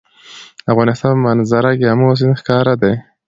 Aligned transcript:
د 0.63 0.65
افغانستان 0.73 1.11
په 1.17 1.21
منظره 1.27 1.71
کې 1.79 1.85
آمو 1.93 2.09
سیند 2.19 2.35
ښکاره 2.41 2.73
دی. 2.81 2.93